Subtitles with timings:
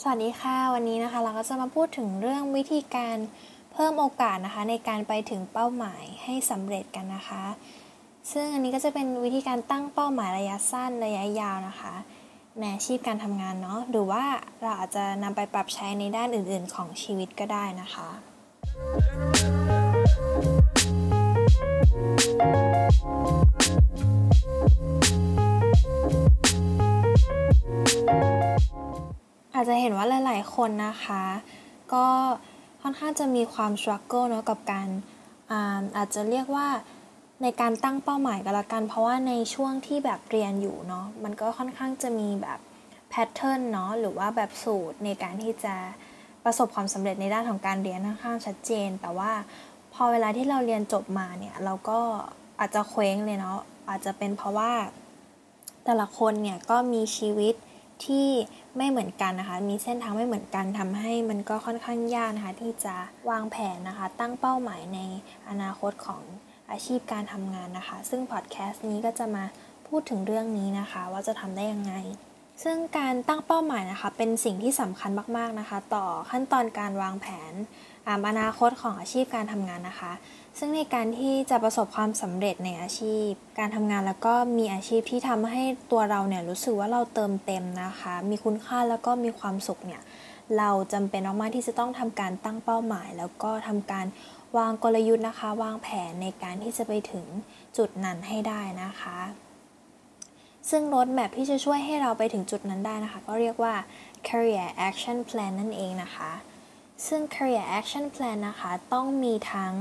[0.00, 3.16] สวัสดีค่ะวันนี้นะคะเราก็จะมาพูดถึงเรื่องวิธีการ
[3.72, 7.44] เพิ่มโอกาสนะคะ ในการไปถึงเป้าหมายให้สำเร็จกันนะคะ
[8.32, 11.94] ซึ่งอันนี้ก็จะเป็นวิธีการตั้งเป้าหมายระยะสั้นระยะยาวนะคะ
[12.58, 14.24] ในอาชีพการทำงานเนาะหรือว่า
[14.62, 18.08] เราอาจจะนำไปปรับใช้ในด้านอื่นๆ ของชีวิตก็ได้นะคะ
[30.56, 31.24] คนนะคะ
[31.94, 32.06] ก็
[32.82, 34.88] ค่อนข้างจะมีความ struggle เนาะกับการ
[35.50, 36.68] อาอาจจะเรียกว่า
[37.42, 42.58] ในการตั้งเป้าหมายกันละกัน เพราะว่าในช่วงที่แบบเรียนอยู่เนาะมันก็ค่อนข้างจะมีแบบ
[43.10, 45.74] pattern เนาะหรือว่าแบบสูตรในการที่จะ
[46.44, 49.32] ประสบความสำเร็จในด้านของการเรียนค่อนข้างชัดเจน แต่ว่า
[49.94, 51.98] พอเวลาที่เราเรียนจบมาเนี่ยเราก็
[52.60, 54.72] อาจจะเคว้งเลยเนาะอาจจะเป็นเพราะว่า
[55.84, 57.54] แต่ละคนเนี่ยก็มีชีวิต
[58.06, 58.28] ที่
[58.76, 62.94] ไม่เหมือนกันนะคะ มีเส้นทางไม่เหมือนกันทำให้มันก็ค่อนข้างยากนะคะ ที่จะ
[63.30, 64.98] วางแผนนะคะ ตั้งเป้าหมายใน
[65.48, 66.22] อนาคตของ
[66.70, 69.44] อาชีพการทำงานนะคะ ซึ่งพอดแคสต์นี้ก็จะมา
[69.88, 71.94] พูดถึงเรื่องนี้นะคะ ว่าจะทำได้ยังไง
[72.64, 77.52] ซึ่งการตั้งเป้าหมายนะคะ เป็นสิ่งที่สำคัญมากๆนะคะ ต่อขั้นตอนการวางแผน
[78.28, 80.12] อนาคตของอาชีพการทำงานนะคะ
[80.58, 90.02] ซึ่งในการที่จะประสบความสำเร็จในอาชีพ การทำงานแล้วก็มีอาชีพที่ทำให้ตัวเราเนี่ยรู้สึกว่าเราเติมเต็มนะคะ มีคุณค่าแล้วก็มีความสุขเนี่ย
[90.58, 94.06] เราจำเป็นมากๆที่จะต้องทำการตั้งเป้าหมาย แล้วก็ทำการ
[94.56, 97.24] วางกลยุทธ์นะคะ วางแผนในการที่จะไปถึง
[97.76, 99.18] จุดนั้นให้ได้นะคะ
[100.70, 103.74] ซึ่งรถแมพที่จะช่วยให้เราไปถึงจุดนั้นได้นะคะ ก็เรียกว่า
[104.28, 106.30] career action plan นั่นเองนะคะ
[107.06, 109.74] ซึ่ง career action plan นะคะ ต้องมีทั้ง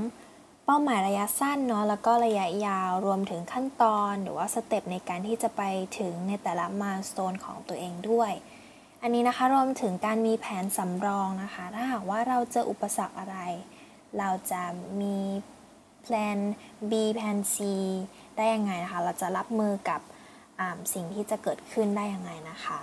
[0.65, 5.61] เป้าหมายระยะสั้นเนาะแล้วก็ระยะยาวรวมถึงขั้นตอนหรือว่าสเต็ปในการที่จะไป
[5.99, 8.31] ถึงในแต่ละมาสโตนของตัวเองด้วย
[9.01, 13.37] อันนี้นะคะรวมถึงการมีแผนสำรองนะคะ ถ้าหากว่าเราเจออุปสรรคอะไร
[14.19, 14.63] เราจะ
[15.01, 15.17] มี
[16.03, 16.37] แผน
[16.89, 17.57] B แผน C
[18.35, 20.01] ได้ยังไงนะคะ เราจะรับมือกับ
[20.93, 22.79] สิ่งที่จะเกิดขึ้นได้ยังไงนะคะ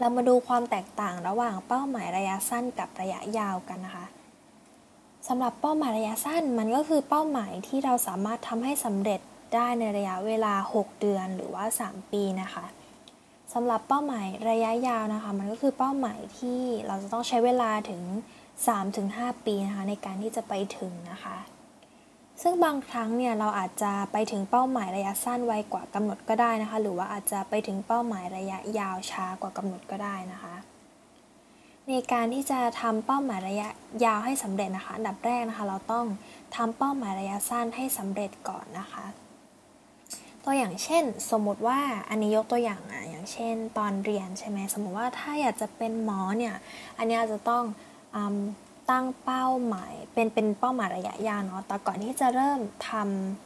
[0.00, 4.06] เรามาดูความแตกต่างระหว่างเป้าหมายระยะสั้นกับระยะยาวกันนะคะ
[5.28, 9.20] สำหรับเป้าหมายระยะสั้นมันก็คือเป้าหมายที่เราสามารถทำให้สำเร็จ
[9.54, 12.64] ได้ในระยะเวลา 6 เดือนหรือว่า 3 ปีนะคะ
[13.54, 18.02] สำหรับเป้าหมายระยะยาวนะคะ มันก็คือเป้าหมายที่เราจะต้องใช้เวลาถึง
[18.74, 21.36] 3-5 ปีนะคะในการที่จะไปถึงนะคะ
[22.42, 30.54] ซึ่งบางครั้งเนี่ยเราอาจจะไปถึงเป้าหมายระยะสั้นไวกว่ากำหนดก็ได้นะคะ หรือว่าอาจจะไปถึงเป้าหมายระยะยาวช้ากว่ากำหนดก็ได้นะคะ
[31.88, 33.68] ในการที่จะทำเป้าหมายระยะ
[34.04, 36.06] ยาวให้สำเร็จนะคะ อันดับแรกนะคะ เราต้อง
[36.56, 39.04] ทำเป้าหมายระยะสั้นให้สำเร็จก่อนนะคะ
[40.44, 46.54] ตัวอย่างเช่น สมมติว่าอันนี้ยกตัวอย่างอะอย่างเช่น ตอนเรียนใช่ไหมสมมติว่าถ้าอยากจะเป็นหมอเนี่ย
[46.98, 47.64] อันนี้อาจจะต้อง
[48.90, 52.92] ตั้งเป้าหมาย เป็นเป็นเป้าหมายระยะยาวเนาะแต่ก่อนที่จะเริ่มท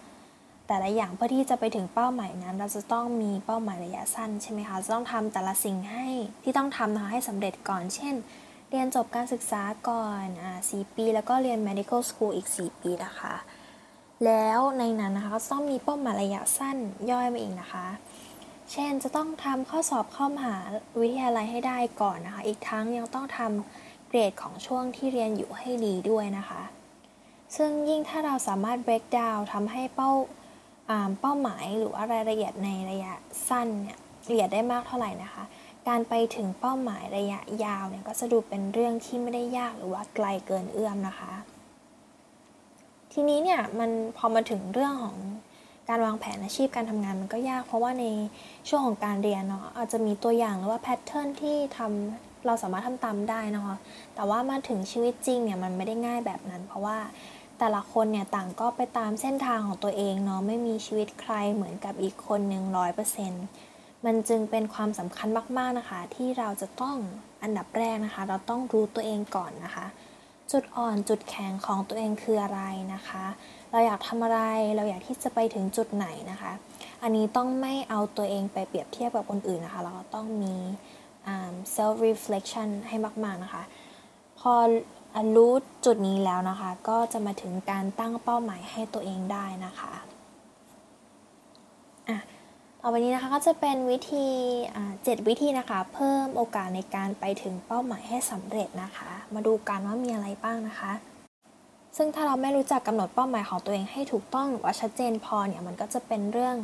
[0.08, 6.06] ำแต่ละอย่างเพื่อที่จะไปถึงเป้าหมายนั้น เราจะต้องมีเป้าหมายระยะสั้นใช่ไหมคะจะต้องทำแต่ละสิ่งให้
[6.42, 8.14] ที่ต้องทำนะคะให้สำเร็จก่อน เช่น
[8.70, 13.34] เรียนจบการศึกษาก่อนอ่าสปี แล้วก็เรียน medical school อีก 4 ปีนะคะ
[14.24, 16.76] แล้วในนั้นนะคะก็ต้องมีเป้าหมายระยะสั้น
[17.10, 17.86] ย่อยมาอีกนะคะ
[18.72, 20.56] เช่นจะต้องทำข้อสอบเข้ามหา
[21.00, 23.81] วิทยาลัยให้ได้ก่อนนะคะ อีกทั้งยังต้องทำ
[24.12, 26.62] เกรดของช่วงที่เรียนอยู่ให้ดีด้วยนะคะ
[27.56, 30.10] ซึ่งยิ่งถ้าเราสามารถ break down ทำให้เป้า
[31.20, 33.14] เป้าหมายหรือว่ารายละเอียดในระยะ
[33.48, 35.44] สั้นเนี่ยละเอียดได้มากเท่าไหร่นะคะ
[35.88, 41.32] การไปถึงเป้าหมายระยะยาวเนี่ยก็จะดูเป็นเรื่องที่ไม่ได้ยากหรือว่าไกลเกินเอื้อมนะคะ
[43.12, 45.16] ทีนี้เนี่ยมันพอมาถึงเรื่องของ
[45.88, 48.04] การวางแผนอาชีพการทำงานมันก็ยาก เพราะว่าใน
[48.68, 53.76] ช่วงของการเรียนเนาะอาจจะมีตัวอย่างหรือว่าแพทเทิร์นที่ทำ เราสามารถทำตามได้นะคะ
[54.14, 56.98] แต่ว่ามาถึงชีวิตจริงเนี่ยมันไม่ได้ง่ายแบบนั้น เพราะว่า
[57.58, 63.44] แต่ละคนเนี่ยต่างก็ไปตามเส้นทางของตัวเองเนาะไม่มีชีวิตใครเหมือนกับอีกคนหนึ่งร้อยเปอร์เซ็นต์
[64.04, 66.96] มันจึงเป็นความสำคัญมากๆนะคะ ที่เราจะต้อง
[67.42, 69.86] อันดับแรกนะคะ เราต้องรู้ตัวเองก่อนนะคะ
[70.52, 72.60] จุดอ่อนจุดแข็งของตัวเองคืออะไร
[72.94, 73.24] นะคะ
[73.70, 74.40] เราอยากทำอะไร
[74.76, 76.52] เราอยากที่จะไปถึงจุดไหนนะคะ
[77.02, 80.54] อันนี้ต้องไม่เอาตัวเองไปเปรียบเทียบกับคนอื่นนะคะ เราต้องมี
[81.74, 83.62] self reflection ให้มาก ๆ นะคะ
[84.40, 84.54] พอ
[85.36, 85.52] รู้
[85.84, 89.92] จุดนี้แล้วนะคะ ก็จะมาถึงการตั้งเป้าหมายให้ตัวเองได้นะคะ
[92.84, 94.26] ต่อไปนี้นะคะก็จะเป็นวิธี
[95.04, 100.92] เจ็ดวิธีนะคะ เพิ่มโอกาสในการไปถึงเป้าหมายให้สำเร็จนะคะ มาดูกันว่ามีอะไรบ้างนะคะ
[101.96, 106.56] ซึ่งถ้าเราไม่รู้จักกำหนดเป้าหมายของตัวเองให้ถูกต้องหรือว่าชัดเจนพอเนี่ยมันก็จะเป็นเรื่อง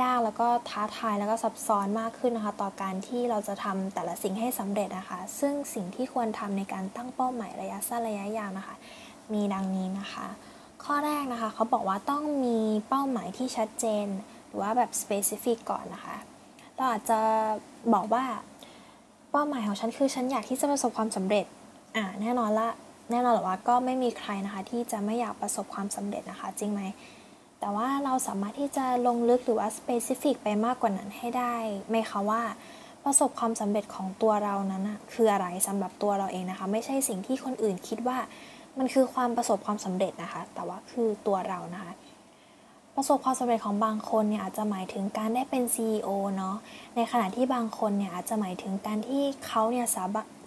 [0.00, 8.76] ยากแล้วก็ท้าทายแล้วก็ซับซ้อนมากขึ้นนะคะ ต่อการที่เราจะทำแต่ละสิ่งให้สำเร็จนะคะ ซึ่งสิ่งที่ควรทำในการตั้งเป้าหมายระยะสั้นระยะยาวนะคะ
[9.32, 10.26] มีดังนี้นะคะ
[10.84, 14.06] ข้อแรกนะคะเขาบอกว่าต้องมีเป้าหมายที่ชัดเจน
[14.46, 16.16] หรือว่าแบบ specific ก่อนนะคะ
[16.74, 17.20] เราอาจจะ
[17.94, 18.24] บอกว่า
[19.30, 21.46] เป้าหมายของฉันคือฉันอยากที่จะประสบความสำเร็จ
[21.96, 22.68] อ่าแน่นอนละ
[23.10, 26.82] แน่นอนหรอว่าก็ไม่มีใครนะคะที่จะไม่อยากประสบความสำเร็จนะคะ จริงไหม
[27.60, 31.54] แต่ว่าเราสามารถที่จะลงลึกหรือว่า specific ไปมากกว่านั้นให้ได้
[31.88, 32.42] ไหมคะว่า
[33.04, 38.18] ประสบความสำเร็จของตัวเรานั้นคืออะไรสำหรับตัวเราเองนะคะ ไม่ใช่สิ่งที่คนอื่นคิดว่า
[38.78, 41.92] มันคือความประสบความสำเร็จนะคะ แต่ว่าคือตัวเรานะคะ
[42.96, 46.56] ประสบความสำเร็จของบางคนเนี่ยอาจจะหมายถึงการได้เป็น CEO เนาะ
[46.96, 50.04] ในขณะที่บางคนเนี่ยอาจจะหมายถึงการที่เขาเนี่ยสา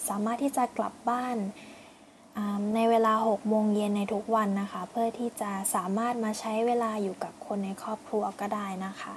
[0.09, 1.37] สามารถที่จะกลับบ้าน
[2.75, 9.15] ในเวลา 6 โมงเย็นในทุกวันนะคะ เพื่อที่จะสามารถมาใช้เวลาอยู่กับคนในครอบครัวก็ได้นะคะ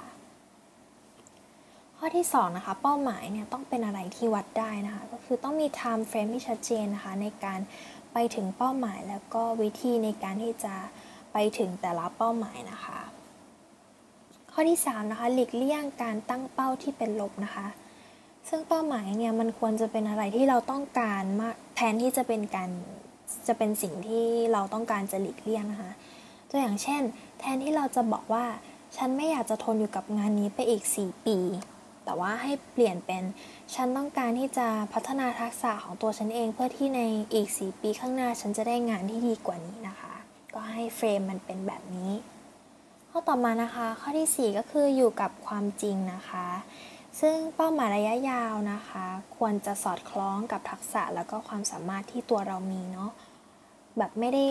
[1.97, 7.59] ข้อที่ 2 นะคะ เป้าหมายเนี่ยต้องเป็นอะไรที่วัดได้นะคะ ก็คือต้องมี time frame ที่ชัดเจนนะคะ ในการ
[8.13, 10.75] ไปถึงเป้าหมายแล้วก็วิธีในการที่จะ
[11.33, 12.99] ไปถึงแต่ละเป้าหมายนะคะ
[14.51, 17.67] ข้อที่ 3 นะคะ หลีกเลี่ยงการตั้งเป้าที่เป็นลบนะคะ
[18.49, 22.69] ซึ่งเป้าหมายเนี่ยมันควรจะเป็นอะไรที่เราต้องการมากแทนที่จะเป็นการ
[23.47, 25.91] จะเป็นสิ่งที่เราต้องการจะหลีกเลี่ยงนะคะ
[26.49, 27.01] ตัวอย่างเช่น
[27.39, 28.45] แทนที่เราจะบอกว่า
[28.97, 31.37] ฉันไม่อยากจะทนอยู่กับงานนี้ไปอีก 4 ปี
[32.05, 33.23] แต่ว่าให้เปลี่ยนเป็น
[33.73, 37.01] ฉันต้องการที่จะพัฒนาทักษะของตัวฉันเองเพื่อที่ใน
[37.33, 40.13] อีก 4 ปีข้างหน้าฉันจะได้งานที่ดีกว่านี้นะคะ
[40.53, 42.11] ก็ให้เฟรมมันเป็นแบบนี้
[43.09, 46.47] ข้อต่อมานะคะ ข้อที่ 4 ก็คืออยู่กับความจริงนะคะ
[47.21, 49.05] ซึ่งเป้าหมายระยะยาวนะคะ
[49.37, 53.11] ควรจะสอดคล้องกับทักษะแล้วก็ความสามารถที่ตัวเรามีเนาะ
[53.97, 54.45] แบบไม่ได้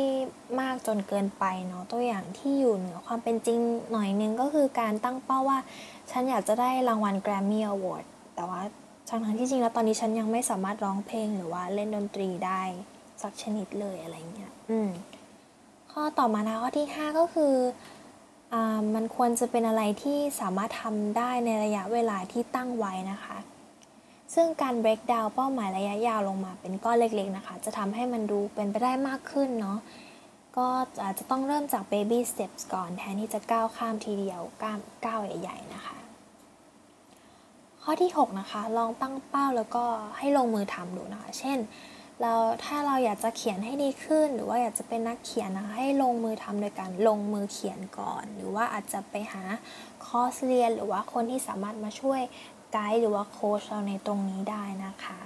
[0.60, 3.58] มากจนเกินไปเนาะตัวอย่างที่อยู่เหนือความเป็นจริง
[3.92, 5.58] หน่อยนึงก็คือการตั้งเป้าว่า
[6.10, 8.04] ฉันอยากจะได้รางวัล Grammy Award
[8.34, 8.60] แต่ว่า
[9.08, 12.62] ทั้งทั้งที่จริงแล้วตอนนี้ฉันยังไม่สามารถร้องเพลงหรือว่าเล่นดนตรีได้
[13.22, 14.90] สักชนิดเลยอะไรเงี้ยอืม
[15.92, 17.54] ข้อต่อมานะข้อที่ 5 ก็คือ
[18.94, 23.36] มันควรจะเป็นอะไรที่สามารถทำได้ในระยะเวลาที่ตั้งไว้นะคะ
[24.34, 29.78] ซึ่งการ break down เป้าหมายระยะยาวลงมาเป็นก้อนเล็กๆนะคะ จะทำให้มันดูเป็นไปได้มากขึ้นเนาะ
[30.56, 30.66] ก็
[31.04, 35.96] อาจจะต้องเริ่มจาก baby steps ก่อนแทนที่จะก้าวข้ามทีเดียวก้าวก้าวใหญ่ๆนะคะ
[37.82, 39.84] ข้อที่ 6 นะคะ ลองตั้งเป้าแล้วก็
[40.18, 41.58] ให้ลงมือทำดูนะคะ เช่น
[42.20, 42.32] เรา
[42.64, 49.42] ถ้าเราอยากจะเขียนให้ดีขึ้น หรือว่าอยากจะเป็นนักเขียนนะคะให้ลงมือทำโดยการลงมือเขียนก่อน หรือว่าอาจจะไปหา
[50.04, 52.20] คอร์สเรียน หรือว่าคนที่สามารถมาช่วย
[52.72, 55.20] ไกด์หรือว่าโค้ชเราในตรงนี้ได้นะคะ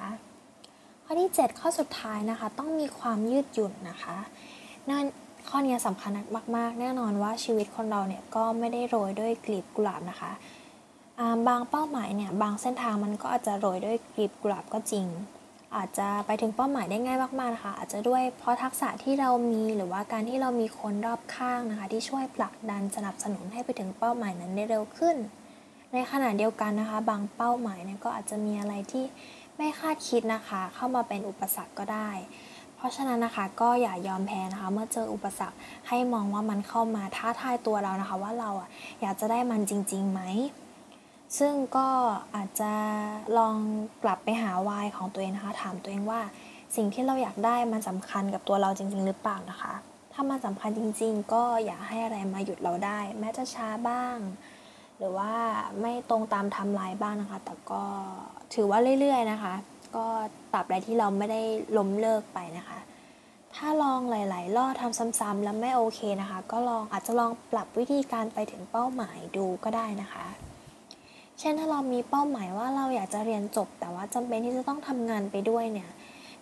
[1.05, 4.17] ข้อที่ 7 ข้อสุดท้ายนะคะ ต้องมีความยืดหยุ่นนะคะ
[4.89, 5.05] นั่น
[5.49, 6.11] ข้อนี้สำคัญ
[6.57, 10.33] มาก ๆ แน่นอนว่าชีวิตคนเราเนี่ยก็ไม่ได้โรยด้วยกลีบกุหลาบนะคะ
[11.49, 15.07] บางเป้าหมายเนี่ยบางเส้นทางมันก็อาจจะโรยด้วยกลีบกุหลาบก็จริง
[15.75, 25.17] อาจจะไปถึงเป้าหมายได้ง่ายมากๆนะคะ อาจจะด้วยเพราะทักษะที่เรามีหรือว่าการที่เรามีคนรอบข้างนะคะ ที่ช่วยผลักดันสนับสนุนให้ไปถึงเป้าหมายนั้นได้เร็วขึ้น
[25.93, 29.05] ในขณะเดียวกันนะคะ บางเป้าหมายเนี่ยก็อาจจะมีอะไรที่
[29.57, 32.11] ไม่คาดคิดนะคะ เข้ามาเป็นอุปสรรคก็ได้
[32.77, 35.57] เพราะฉะนั้นนะคะก็อย่ายอมแพ้นะคะ เมื่อเจออุปสรรค
[35.89, 38.69] ให้มองว่ามันเข้ามาท้าทายตัวเรานะคะ ว่าเราอะ
[39.01, 40.21] อยากจะได้มันจริงๆไหม
[41.39, 41.89] ซึ่งก็
[42.37, 42.73] อาจจะ
[43.39, 43.57] ลอง
[44.03, 46.21] กลับไปหาวายของตัวเองนะคะ ถามตัวเองว่า
[46.77, 49.75] สิ่งที่เราอยากได้มันสำคัญกับตัวเราจริง ๆ หรือเปล่านะคะ
[50.13, 54.17] ถ้ามันสำคัญจริง ๆ ก็อย่าให้อะไรมาหยุดเราได้ แม้จะช้าบ้าง
[54.99, 55.33] หรือว่า
[55.81, 57.83] ไม่ตรงตามทำลายบ้างนะคะ แต่ก็
[58.55, 59.55] ถือว่าเรื่อยๆนะคะ
[59.97, 60.07] ก็
[60.53, 61.41] ตราบใดที่เราไม่ได้
[61.77, 62.79] ล้มเลิกไปนะคะ
[63.55, 70.27] ถ้าลองหลายๆรอบทำซ้ำๆแล้วไม่โอเคนะคะ ก็ลองอาจจะลองปรับวิธีการไปถึงเป้าหมายดูก็ได้นะคะ
[71.41, 75.91] เช่นถ้าเรามีเป้าหมายว่าเราอยากจะเรียนจบ แต่ว่าจำเป็นที่จะต้องทำงานไปด้วยเนี่ย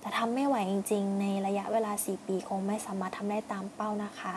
[0.01, 4.37] แต่ทำไม่ไหวจริง ๆ ในระยะเวลา 4 ปีคงไม่สามารถทำได้ตามเป้านะคะ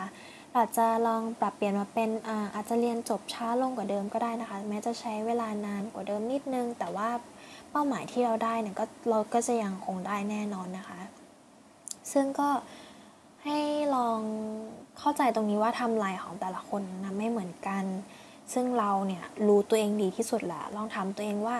[0.56, 7.08] อาจจะลองปรับเปลี่ยนมาเป็นอาอาจจะเรียนจบช้าลงกว่าเดิมก็ได้นะคะ แม้จะใช้เวลานานกว่าเดิมนิดนึง แต่ว่า
[7.70, 11.00] เป้าหมายที่เราได้เนี่ยก็เราก็จะยังคงได้แน่นอนนะคะ
[12.12, 12.48] ซึ่งก็
[13.44, 13.58] ให้
[13.94, 14.20] ลอง
[14.98, 17.84] เข้าใจตรงนี้ว่าทำลายของแต่ละคนนะไม่เหมือนกัน
[18.54, 21.56] ซึ่งเราเนี่ยรู้ตัวเองดีที่สุดแหละลองถามตัวเองว่า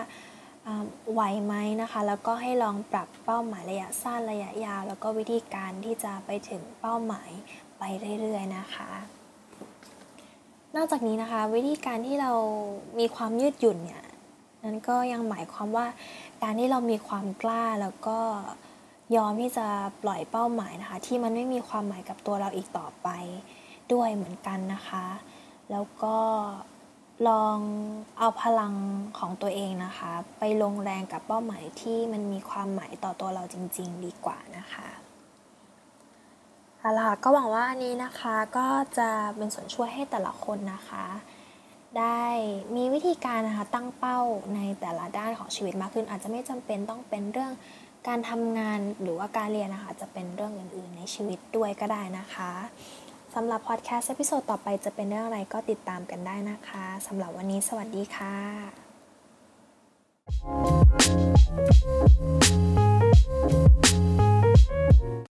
[1.13, 7.31] ไหวไหมนะคะ แล้วก็ให้ลองปรับเป้าหมายระยะสั้นระยะยาว แล้วก็วิธีการที่จะไปถึงเป้าหมาย
[7.77, 7.83] ไป
[8.21, 8.91] เรื่อยๆนะคะ
[10.75, 12.31] นอกจากนี้นะคะ วิธีการที่เรา
[12.99, 14.03] มีความยืดหยุ่นเนี่ย
[14.63, 15.85] นั้นก็ยังหมายความว่า
[16.41, 18.19] การที่เรามีความกล้าแล้วก็
[19.15, 19.67] ยอมที่จะ
[20.03, 23.07] ปล่อยเป้าหมายนะคะ ที่มันไม่มีความหมายกับตัวเราอีกต่อไป
[23.93, 25.05] ด้วยเหมือนกันนะคะ
[25.71, 26.17] แล้วก็
[27.27, 27.57] ลอง
[28.17, 28.73] เอาพลัง
[29.19, 34.89] ของตัวเองนะคะ ไปลงแรงกับเป้าหมายที่มันมีความหมายต่อตัวเราจริง ๆ ดีกว่านะคะ
[36.79, 41.05] เอาล่ะก็หวังว่าอันนี้นะคะก็จะเป็นส่วนช่วยให้แต่ละคนนะคะ
[41.97, 42.23] ได้
[42.75, 44.19] มีวิธีการนะคะตั้งเป้า
[44.55, 47.51] ในแต่ละด้านของชีวิตมากขึ้น อาจจะไม่จำเป็นต้องเป็นเรื่อง
[48.07, 52.51] การทำงานหรือว่าการเรียนนะคะ จะเป็นเรื่องอื่นๆในชีวิตด้วยก็ได้นะคะ
[53.35, 58.35] สำหรับพอดแคสต์ episode ต่อไปจะเป็นเรื่องอะไรก็ติดตามกันได้นะคะสำหรับวันนี้สวัสดีค่ะ